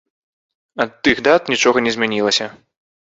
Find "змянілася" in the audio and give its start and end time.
1.99-2.53